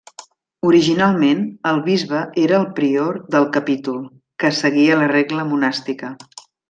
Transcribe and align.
Originalment, 0.69 1.43
el 1.71 1.81
bisbe 1.89 2.21
era 2.45 2.55
el 2.61 2.65
prior 2.79 3.19
del 3.35 3.45
capítol, 3.59 4.01
que 4.45 4.53
seguia 4.63 4.97
la 5.03 5.11
regla 5.13 5.47
monàstica. 5.53 6.11